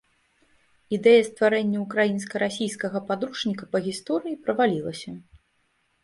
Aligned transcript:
Ідэя 0.95 1.17
стварэння 1.25 1.77
ўкраінска-расійскага 1.81 3.01
падручніка 3.09 3.63
па 3.75 3.81
гісторыі 3.89 4.39
правалілася. 4.47 5.11